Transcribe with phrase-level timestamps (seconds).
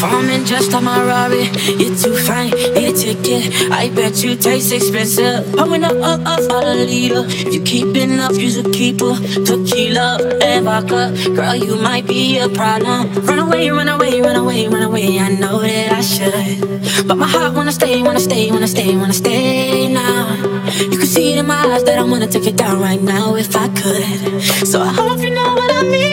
[0.00, 1.44] flashed on my Rari.
[1.78, 3.70] You're too fine, need a ticket.
[3.70, 5.52] I bet you taste expensive.
[5.52, 7.24] Pouring up, up, up, all a liter.
[7.26, 9.14] If you keeping up, you's a keeper.
[9.44, 11.12] Tequila and vodka.
[11.34, 13.12] Girl, you might be a problem.
[13.26, 15.18] Run away, run away, run away, run away.
[15.18, 17.06] I know that I should.
[17.06, 20.36] But my heart wanna stay, wanna stay, wanna stay, wanna stay now.
[20.78, 23.34] You can see it in my eyes that I wanna take it down right now
[23.36, 24.42] if I could.
[24.66, 26.09] So I hope you know what I mean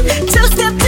[0.00, 0.79] Two step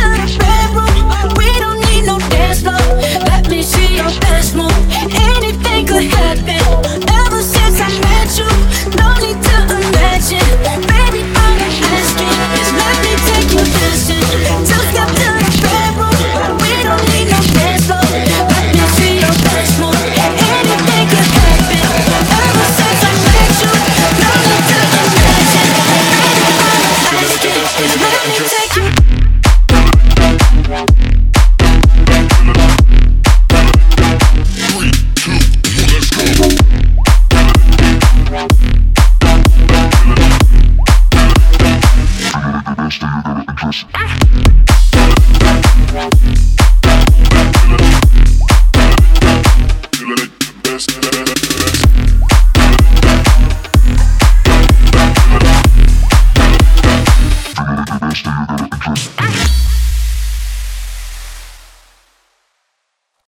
[50.88, 51.31] best.